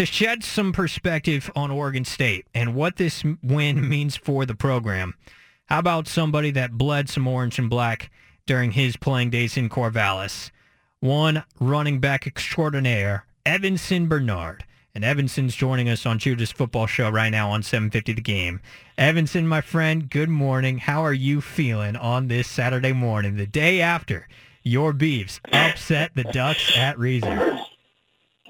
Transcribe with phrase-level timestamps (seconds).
[0.00, 5.12] to shed some perspective on Oregon State and what this win means for the program,
[5.66, 8.10] how about somebody that bled some orange and black
[8.46, 10.52] during his playing days in Corvallis?
[11.00, 14.64] One running back extraordinaire, Yvenson Bernard.
[14.94, 18.62] And Yvenson's joining us on Judas Football Show right now on 750 The Game.
[18.96, 20.78] Yvenson, my friend, good morning.
[20.78, 24.26] How are you feeling on this Saturday morning, the day after
[24.62, 27.69] your Beavs upset the Ducks at Reser?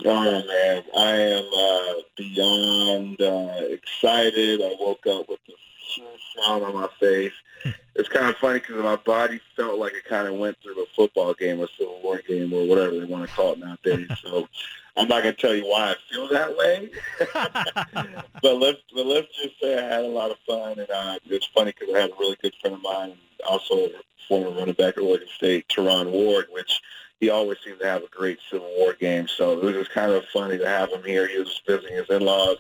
[0.05, 4.63] Oh man, I am uh, beyond uh, excited.
[4.63, 5.53] I woke up with a
[5.95, 7.33] huge smile on my face.
[7.95, 10.87] it's kind of funny because my body felt like it kind of went through a
[10.97, 14.09] football game, a Civil War game, or whatever they want to call it nowadays.
[14.23, 14.49] so
[14.97, 16.91] I'm not going to tell you why I feel that way,
[18.43, 21.47] but let's but let's just say I had a lot of fun, and uh, it's
[21.47, 23.15] funny because I had a really good friend of mine,
[23.47, 23.89] also
[24.29, 26.81] former running back at Oregon State, Terron Ward, which
[27.21, 29.29] he always seemed to have a great Civil War game.
[29.29, 31.29] So it was just kind of funny to have him here.
[31.29, 32.57] He was visiting his in-laws,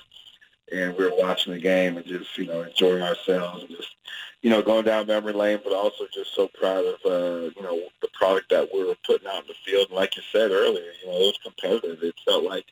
[0.70, 3.96] and we were watching the game and just, you know, enjoying ourselves and just,
[4.42, 7.80] you know, going down memory lane, but also just so proud of, uh, you know,
[8.02, 9.88] the product that we were putting out in the field.
[9.88, 12.02] And like you said earlier, you know, it was competitive.
[12.02, 12.66] It felt like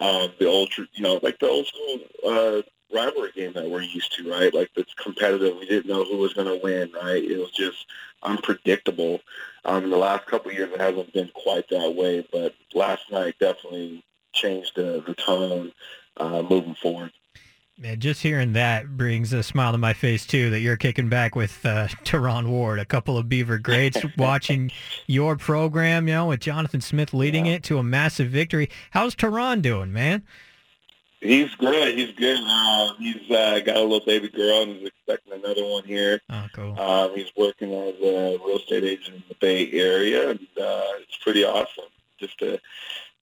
[0.00, 2.62] um, the old, you know, like the old school uh,
[2.92, 4.52] rivalry game that we're used to, right?
[4.52, 5.56] Like it's competitive.
[5.58, 7.22] We didn't know who was going to win, right?
[7.22, 7.86] It was just
[8.22, 9.20] unpredictable.
[9.64, 13.36] Um, the last couple of years, it hasn't been quite that way, but last night
[13.40, 15.72] definitely changed the, the tone
[16.16, 17.12] uh, moving forward.
[17.78, 20.50] Man, just hearing that brings a smile to my face too.
[20.50, 24.70] That you're kicking back with uh, Terron Ward, a couple of Beaver greats, watching
[25.06, 27.54] your program, you know, with Jonathan Smith leading yeah.
[27.54, 28.68] it to a massive victory.
[28.90, 30.24] How's Terron doing, man?
[31.20, 31.98] He's good.
[31.98, 32.38] He's good.
[32.42, 36.20] Uh, he's uh, got a little baby girl and he's expecting another one here.
[36.30, 36.80] Oh, cool.
[36.80, 41.18] Um, he's working as a real estate agent in the Bay Area, and uh, it's
[41.22, 41.84] pretty awesome
[42.18, 42.58] just to,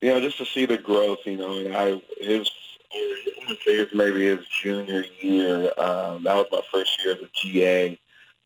[0.01, 1.19] you know, just to see the growth.
[1.25, 2.49] You know, and I his,
[2.95, 5.73] I want to say it's maybe his junior year.
[5.77, 7.99] Um, that was my first year as a GA.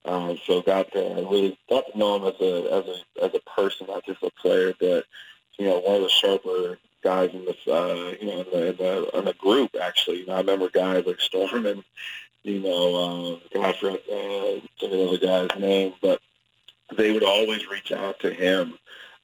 [0.06, 3.50] Um, so got to really got to know him as a as a as a
[3.50, 5.04] person, not just a player, but
[5.58, 8.76] you know, one of the sharper guys in this, uh, you know, in the, in
[8.76, 9.76] the in the group.
[9.80, 11.84] Actually, you know, I remember guys like Storm and
[12.42, 15.18] you know, uh, I forgot uh, some of the other
[15.48, 16.20] guy's name, but
[16.96, 18.74] they would always reach out to him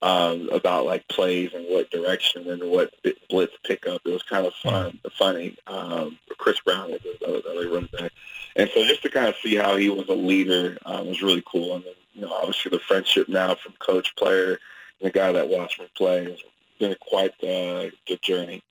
[0.02, 2.94] um, about like plays and what direction and what
[3.28, 4.02] blitz pickup.
[4.04, 5.56] It was kind of fun, funny.
[5.66, 8.12] Um, Chris Brown was the other running back,
[8.54, 11.42] and so just to kind of see how he was a leader um, was really
[11.44, 11.76] cool.
[11.76, 14.58] And then, you know, obviously the friendship now from coach, player,
[15.00, 16.38] and the guy that watched me play
[16.78, 18.62] been a quite a good journey.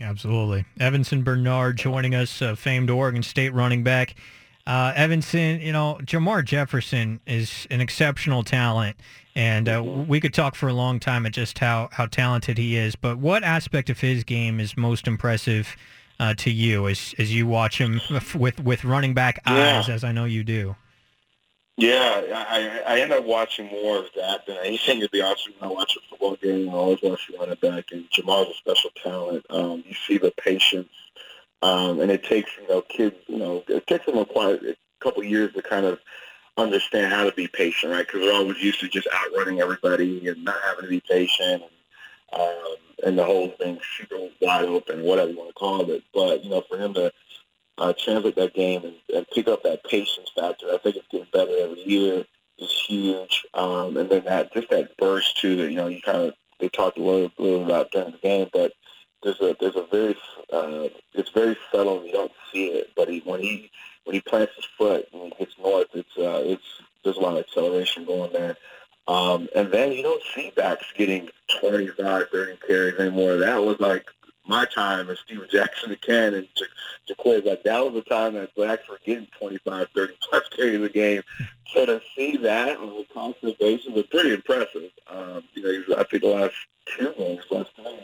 [0.00, 0.64] Absolutely.
[0.78, 4.14] Yvenson Bernard joining us, uh, famed Oregon State running back.
[4.66, 8.96] Uh, Yvenson, you know, Jermar Jefferson is an exceptional talent,
[9.34, 12.76] and uh, we could talk for a long time at just how, how talented he
[12.76, 12.94] is.
[12.94, 15.76] But what aspect of his game is most impressive
[16.18, 18.00] uh, to you as as you watch him
[18.34, 19.94] with with running back eyes, yeah.
[19.94, 20.76] as I know you do?
[21.80, 25.00] Yeah, I, I end up watching more of that than anything.
[25.00, 27.86] To be honest, when I watch a football game, I always watch the running back,
[27.92, 29.46] and Jermar's a special talent.
[29.50, 30.90] Um, you see the patience,
[31.62, 33.16] um, and it takes you know kids.
[33.28, 36.00] You know, it takes them a quite a couple years to kind of
[36.58, 38.06] understand how to be patient, right?
[38.06, 41.64] Because they're always used to just outrunning everybody and not having to be patient,
[42.32, 46.04] and, um, and the whole thing super wide open, whatever you want to call it.
[46.14, 47.12] But you know, for him to
[47.78, 50.66] uh, translate that game and, and pick up that patience factor.
[50.72, 52.24] I think it's getting better every year.
[52.58, 55.56] It's huge, um, and then that just that burst too.
[55.56, 58.48] That you know you kind of they talked a little, little about during the game,
[58.52, 58.72] but
[59.22, 60.14] there's a there's a very
[60.52, 62.90] uh, it's very subtle and you don't see it.
[62.94, 63.70] But he, when he
[64.04, 67.34] when he plants his foot and he hits north, it's uh, it's there's a lot
[67.34, 68.56] of acceleration going there.
[69.08, 71.30] Um, and then you don't see backs getting
[71.60, 73.38] 25, 30 carries anymore.
[73.38, 74.06] That was like
[74.46, 76.48] my time and Steven Jackson again and
[77.08, 80.88] Jacquizz, like that was the time that blacks were getting 25, 30 plus carries a
[80.88, 81.22] game.
[81.72, 84.90] So to see that on a constant basis was pretty impressive.
[85.08, 86.54] Um, you know, I think the last
[86.96, 87.98] two games, last three,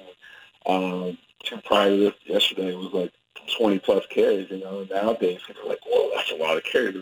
[0.66, 3.12] um, two prior to this yesterday was like
[3.58, 6.96] 20 plus carries, you know, nowadays people are like, whoa, that's a lot of carries.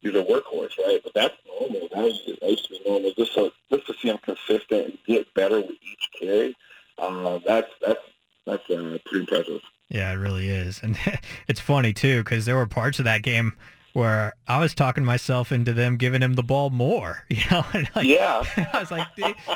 [0.00, 1.00] He's a workhorse, right?
[1.02, 1.88] But that's normal.
[1.92, 3.12] That to, that used to be normal.
[3.16, 6.56] Just so, just to see him consistent and get better with each carry,
[6.98, 8.00] uh, that's, that's
[8.46, 9.60] that's uh, pretty impressive.
[9.88, 10.98] Yeah, it really is, and
[11.48, 13.54] it's funny too because there were parts of that game
[13.92, 17.24] where I was talking myself into them giving him the ball more.
[17.30, 17.64] You know,
[17.94, 19.06] like, yeah, I was like,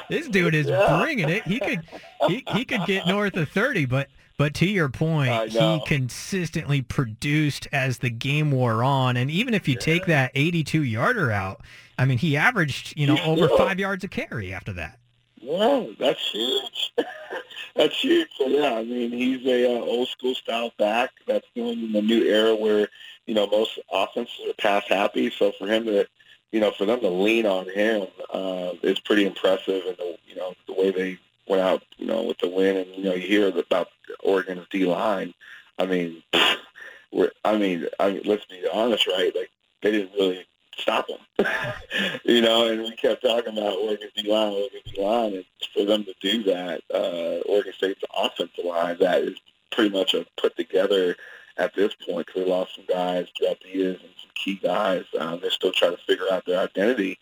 [0.08, 0.98] this dude is yeah.
[1.00, 1.44] bringing it.
[1.44, 1.82] He could
[2.28, 4.08] he he could get north of thirty, but.
[4.36, 9.16] But to your point, he consistently produced as the game wore on.
[9.16, 9.80] And even if you yeah.
[9.80, 11.60] take that 82 yarder out,
[11.96, 14.98] I mean, he averaged, you know, over five yards a carry after that.
[15.44, 16.94] Yeah, that's huge.
[17.76, 18.28] that's huge.
[18.38, 22.00] So yeah, I mean, he's a uh, old school style back that's doing in the
[22.00, 22.88] new era where
[23.26, 25.30] you know most offenses are pass happy.
[25.30, 26.06] So for him to,
[26.50, 30.34] you know, for them to lean on him uh, is pretty impressive, and the you
[30.34, 33.28] know the way they went out, you know, with the win, and you know you
[33.28, 33.88] hear about
[34.20, 35.34] Oregon's D line.
[35.78, 36.22] I mean,
[37.12, 39.32] we're, I mean, I mean, let's be honest, right?
[39.36, 39.50] Like
[39.82, 40.46] they didn't really
[40.78, 41.46] stop them,
[42.24, 42.68] you know.
[42.68, 46.14] And we kept talking about Oregon D line, Oregon D line, and for them to
[46.20, 49.38] do that, uh, Oregon State's offensive line that is
[49.70, 51.16] pretty much a put together
[51.56, 55.04] at this point because they lost some guys throughout the years and some key guys.
[55.18, 57.18] Um, they're still trying to figure out their identity.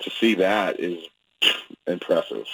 [0.00, 1.06] To see that is
[1.86, 2.46] impressive.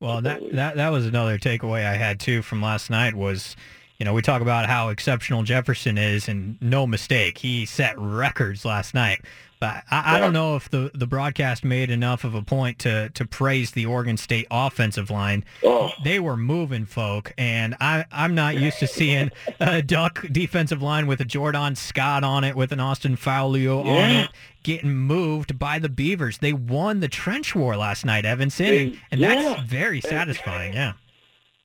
[0.00, 3.56] Well, that, that that was another takeaway I had too from last night was,
[3.98, 8.64] you know, we talk about how exceptional Jefferson is, and no mistake, he set records
[8.64, 9.22] last night.
[9.58, 13.08] But I, I, don't know if the, the broadcast made enough of a point to,
[13.10, 15.46] to praise the Oregon State offensive line.
[15.64, 15.92] Oh.
[16.04, 21.06] They were moving folk, and I, I'm not used to seeing a Duck defensive line
[21.06, 23.92] with a Jordan Scott on it, with an Austin Faoliu yeah.
[23.92, 24.30] on it,
[24.62, 26.38] getting moved by the Beavers.
[26.38, 29.34] They won the trench war last night, Yvenson, and, and yeah.
[29.34, 30.74] that's very satisfying.
[30.74, 30.92] Yeah.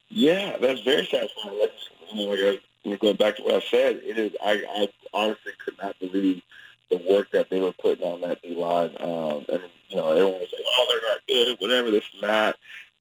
[0.07, 1.59] Yeah, that's very satisfying.
[1.59, 4.31] That's, you know, going back to what I said, it is.
[4.41, 6.41] I, I honestly could not believe–
[6.91, 8.95] the work that they were putting on that D line.
[8.99, 12.57] Um, and you know, everyone was like, "Oh, they're not good," whatever this and that.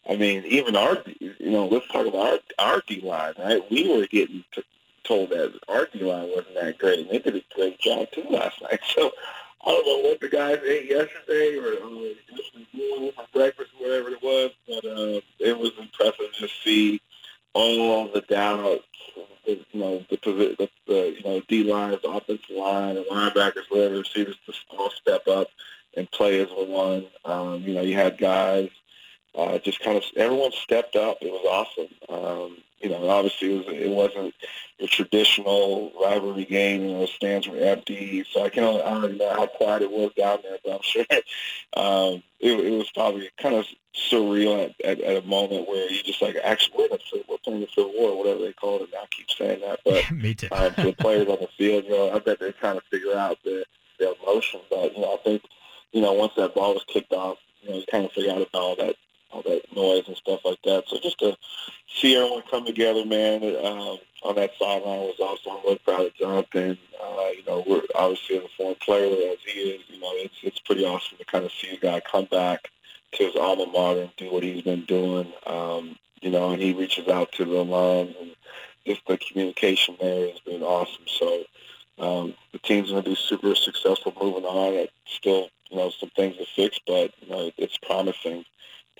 [0.08, 3.62] I mean, even our, you know, let's talk about our our D line, right?
[3.70, 4.64] We were getting t-
[5.04, 8.26] told that our D line wasn't that great, and they did a great job too
[8.30, 8.80] last night.
[8.94, 9.12] So
[9.66, 14.22] I don't know what the guys ate yesterday or uh, yesterday for breakfast, whatever it
[14.22, 17.00] was, but uh, it was impressive to see
[17.52, 18.78] all the down
[19.72, 23.98] you know, the, the, the you know, D lines, the offensive line, the linebackers, whatever,
[23.98, 25.48] receivers to all step up
[25.96, 27.06] and play as one.
[27.24, 28.70] Um, you know, you had guys
[29.34, 31.18] uh, just kind of everyone stepped up.
[31.20, 31.88] It was awesome.
[32.08, 34.34] Um, you know, obviously it, was, it wasn't
[34.80, 36.82] a traditional rivalry game.
[36.82, 39.82] You know, the stands were empty, so I can only, I don't know how quiet
[39.82, 41.04] it was down there, but I'm sure
[41.76, 46.02] um, it, it was probably kind of surreal at, at, at a moment where you
[46.02, 48.82] just like actually we're, in a, we're playing the Civil War, whatever they call it.
[48.82, 50.48] And I keep saying that, but me too.
[50.52, 53.16] um, for the players on the field, you know, I bet they're trying to figure
[53.16, 53.64] out the
[53.98, 54.60] the emotion.
[54.70, 55.42] But you know, I think
[55.92, 58.40] you know once that ball was kicked off, you know, you kind of figure out
[58.40, 58.96] about all that
[59.30, 60.84] all that noise and stuff like that.
[60.88, 61.36] So just to
[61.88, 65.52] see everyone come together, man, um, on that sideline was awesome.
[65.52, 66.78] I'm really proud of Jonathan.
[67.02, 69.82] Uh, you know, we're obviously a former player as he is.
[69.88, 72.68] You know, it's it's pretty awesome to kind of see a guy come back
[73.12, 75.32] to his alma mater and do what he's been doing.
[75.46, 78.36] Um, you know, and he reaches out to the alums and
[78.86, 81.06] just the communication there has been awesome.
[81.06, 81.44] So
[81.98, 84.74] um, the team's going to be super successful moving on.
[84.74, 88.44] It's still, you know, some things to fix, but you know, it's promising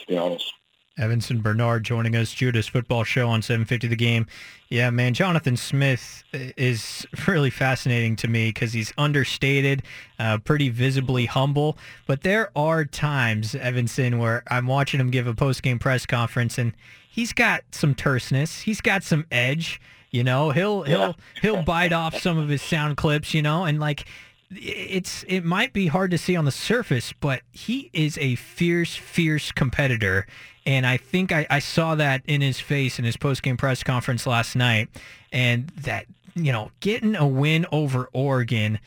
[0.01, 0.53] to be honest.
[0.99, 4.27] Yvenson Bernard joining us, Judas Football Show on 750 The Game.
[4.69, 9.83] Yeah, man, Jonathan Smith is really fascinating to me because he's understated,
[10.19, 11.79] uh, pretty visibly humble.
[12.07, 16.75] But there are times, Yvenson, where I'm watching him give a post-game press conference and
[17.11, 18.61] he's got some terseness.
[18.61, 19.81] He's got some edge.
[20.11, 23.33] You know, he'll he'll he'll bite off some of his sound clips.
[23.33, 24.07] You know, and like
[24.51, 28.97] it's it might be hard to see on the surface, but he is a fierce,
[28.97, 30.27] fierce competitor,
[30.67, 33.83] and I think I, I saw that in his face in his post game press
[33.83, 34.89] conference last night,
[35.33, 38.81] and that you know getting a win over Oregon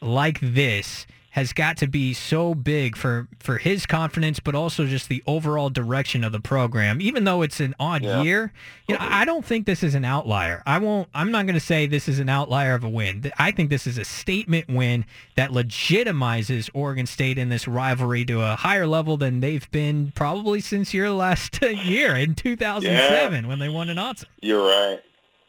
[0.00, 5.08] like this has got to be so big for, for his confidence, but also just
[5.08, 7.00] the overall direction of the program.
[7.00, 8.22] Even though it's an odd yeah.
[8.22, 8.52] year,
[8.88, 10.62] you know, I don't think this is an outlier.
[10.66, 11.08] I won't.
[11.14, 13.30] I'm not going to say this is an outlier of a win.
[13.38, 15.04] I think this is a statement win
[15.36, 20.60] that legitimizes Oregon State in this rivalry to a higher level than they've been probably
[20.60, 23.48] since your last year in 2007 yeah.
[23.48, 24.24] when they won in Autzen.
[24.40, 25.00] You're right.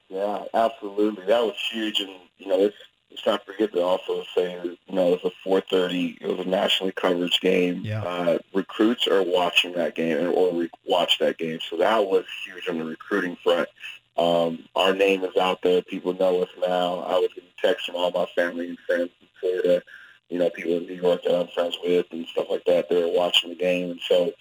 [0.09, 1.25] Yeah, absolutely.
[1.25, 2.09] That was huge, and
[2.39, 2.75] you know, it's
[3.09, 6.45] let's not forget to also say that, you know, it was a 4.30, it was
[6.45, 7.81] a nationally coverage game.
[7.83, 8.03] Yeah.
[8.03, 11.59] Uh, recruits are watching that game or re- watch that game.
[11.69, 13.69] So that was huge on the recruiting front.
[14.17, 15.81] Um, our name is out there.
[15.81, 16.99] People know us now.
[16.99, 19.81] I was getting texts from all my family and friends in Florida,
[20.29, 22.89] you know, people in New York that I'm friends with and stuff like that.
[22.89, 23.91] They were watching the game.
[23.91, 24.33] And so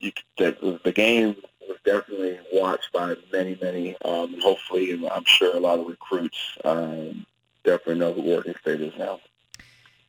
[0.00, 1.36] you, the, the game
[1.66, 6.58] was definitely watched by many, many, um, hopefully, and I'm sure a lot of recruits
[6.64, 7.24] um,
[7.64, 9.20] definitely know who Oregon State is now.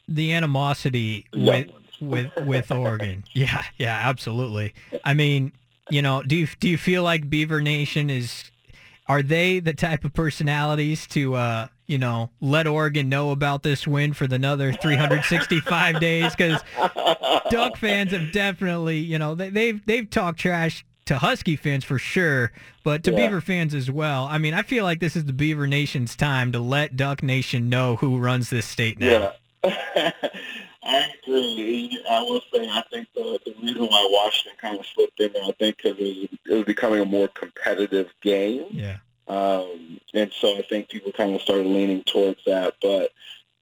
[0.08, 1.70] The animosity with
[2.02, 4.74] with with Oregon, yeah, yeah, absolutely.
[5.04, 5.54] I mean,
[5.90, 8.50] you know, do you do you feel like Beaver Nation is?
[9.08, 13.86] Are they the type of personalities to, uh, you know, let Oregon know about this
[13.86, 16.34] win for another 365 days?
[16.34, 16.62] Because
[17.50, 22.00] Duck fans have definitely, you know, they, they've they've talked trash to Husky fans for
[22.00, 22.52] sure,
[22.84, 23.18] but to Yeah.
[23.18, 24.26] Beaver fans as well.
[24.26, 27.70] I mean, I feel like this is the Beaver Nation's time to let Duck Nation
[27.70, 29.34] know who runs this state now.
[29.64, 30.12] Yeah.
[30.86, 32.04] I agree.
[32.10, 35.44] I will say I think the, the reason why Washington kind of slipped in there,
[35.44, 38.66] I think because it was, it was becoming a more competitive game.
[38.72, 38.98] Yeah.
[39.28, 42.74] Um, and so I think people kind of started leaning towards that.
[42.82, 43.12] But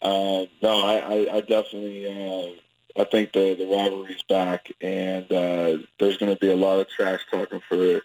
[0.01, 2.59] uh, no, I, I, I definitely uh,
[2.97, 6.89] I think the the rivalry's back, and uh, there's going to be a lot of
[6.89, 8.01] trash talking for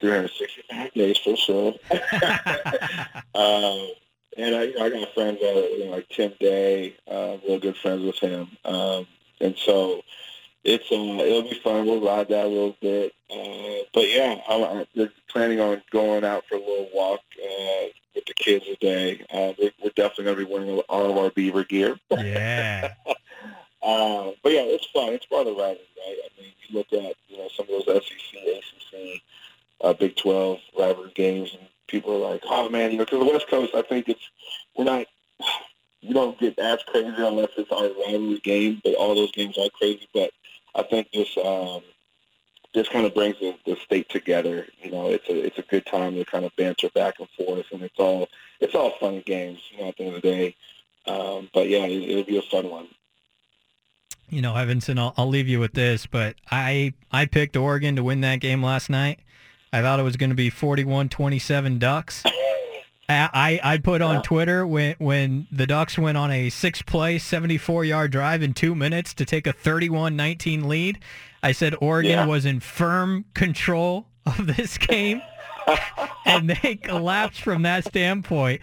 [0.00, 1.74] 365 days for sure.
[3.34, 3.88] um,
[4.36, 8.02] and I, I got friends uh, you know, like Tim Day, uh, real good friends
[8.02, 9.06] with him, um,
[9.40, 10.02] and so
[10.64, 11.86] it's uh, it'll be fun.
[11.86, 16.44] We'll ride that a little bit, uh, but yeah, I'm, I'm planning on going out
[16.48, 19.24] for a little walk uh, with the kids today.
[19.30, 21.98] Uh, we're, we're definitely going to be wearing all of our Beaver gear.
[22.10, 22.94] yeah.
[23.82, 25.12] Uh, but yeah, it's fun.
[25.12, 26.16] It's part of rivalry, right?
[26.24, 29.22] I mean, you look at you know some of those SEC, ACC,
[29.80, 33.32] uh, Big 12 rivalry games, and people are like, "Oh man, you know," because the
[33.32, 34.28] West Coast, I think it's
[34.76, 35.06] we're not.
[36.04, 39.70] You don't get as crazy unless it's our rivalry game, but all those games are
[39.70, 40.08] crazy.
[40.12, 40.32] But
[40.74, 41.82] I think this um,
[42.74, 44.66] this kind of brings the, the state together.
[44.82, 47.66] You know, it's a it's a good time to kind of banter back and forth,
[47.72, 48.28] and it's all
[48.60, 49.60] it's all fun games.
[49.70, 50.56] You know, at the end of the day.
[51.06, 52.88] Um, but yeah, it, it'll be a fun one.
[54.32, 58.02] You know, Yvenson, I'll, I'll leave you with this, but I I picked Oregon to
[58.02, 59.20] win that game last night.
[59.72, 62.22] I thought it was going to be 41-27 Ducks.
[63.08, 68.42] I, I put on Twitter when when the Ducks went on a six-play, 74-yard drive
[68.42, 70.98] in two minutes to take a 31-19 lead.
[71.42, 72.26] I said Oregon Yeah.
[72.26, 75.20] was in firm control of this game,
[76.24, 78.62] and they collapsed from that standpoint.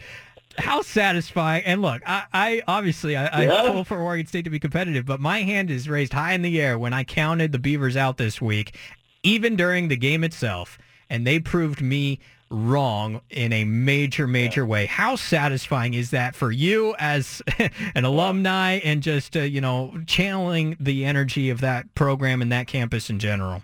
[0.60, 1.64] How satisfying!
[1.66, 3.62] And look, I, I obviously I, I Yeah.
[3.72, 6.62] pull for Oregon State to be competitive, but my hand is raised high in the
[6.62, 8.76] air when I counted the Beavers out this week,
[9.24, 10.78] even during the game itself,
[11.10, 12.20] and they proved me
[12.52, 14.88] wrong in a major, major way.
[14.88, 17.44] How satisfying is that for you as
[17.96, 22.68] an alumni and just uh, you know channeling the energy of that program and that
[22.68, 23.64] campus in general?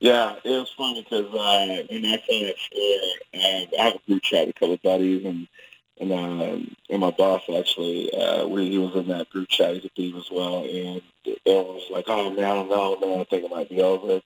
[0.00, 3.98] Yeah, it was funny because uh, when I saw that score, uh, I have a
[4.06, 5.46] group chat with a couple of buddies, and
[6.00, 9.74] and um, and my boss actually, uh, we, he was in that group chat.
[9.74, 11.02] He's a Beaver as well, and
[11.46, 13.20] everyone was like, "Oh man, I don't know, man.
[13.20, 14.20] I think it might be over."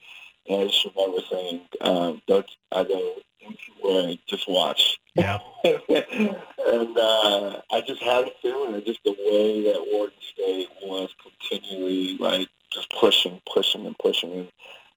[0.48, 3.14] And I just remember saying, um, "Don't I go?
[3.42, 5.38] Don't you worry, just watch." Yeah.
[5.64, 11.14] and uh, I just had a feeling that just the way that Oregon State was
[11.22, 14.48] continually like just pushing, pushing, and pushing, and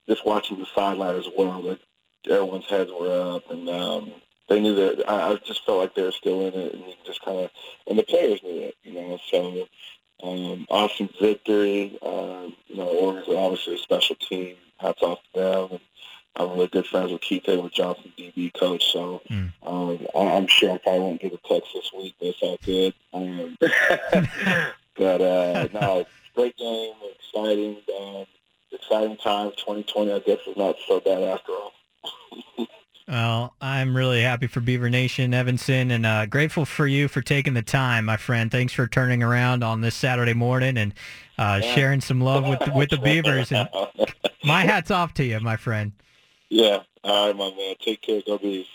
[0.08, 1.80] just watching the sideline as well, that
[2.30, 4.12] everyone's heads were up, and um,
[4.52, 5.10] they knew that.
[5.10, 7.50] I, I just felt like they were still in it, and you just kind of,
[7.88, 9.18] and the players knew it, you know.
[9.30, 9.68] So
[10.24, 11.98] um, awesome victory.
[12.02, 14.56] Um, you know, Oregon's obviously a special team.
[14.78, 15.68] Hats off to them.
[15.72, 15.80] And
[16.36, 18.92] I'm really good friends with Keith Taylor Johnson, DB coach.
[18.92, 19.52] So Mm.
[19.64, 22.58] um, I- I'm sure I probably won't get a text this week, but it's all
[22.66, 22.94] good.
[23.14, 23.58] Um,
[24.96, 26.06] but uh, no,
[26.36, 28.26] great game, exciting, um,
[28.72, 29.52] exciting time.
[29.52, 31.74] 2020, I guess, is not so bad after all.
[33.12, 37.54] Well, I'm really happy for Beaver Nation, Yvenson, and uh, grateful for you for taking
[37.54, 38.50] the time, my friend.
[38.50, 40.94] Thanks for turning around on this Saturday morning and
[41.38, 41.76] uh, Yeah.
[41.76, 43.52] sharing some love with the, with the Beavers.
[43.52, 43.68] And
[44.46, 45.92] my hat's off to you, my friend.
[46.50, 46.80] yeah.
[47.04, 47.76] All right, my man.
[47.84, 48.22] Take care.
[48.26, 48.68] Go Bees.